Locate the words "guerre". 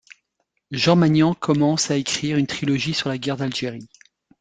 3.19-3.37